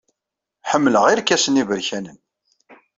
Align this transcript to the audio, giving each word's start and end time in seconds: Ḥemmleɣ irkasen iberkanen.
Ḥemmleɣ 0.69 1.03
irkasen 1.07 1.61
iberkanen. 1.61 2.17